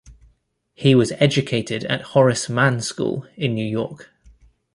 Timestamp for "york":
3.63-4.09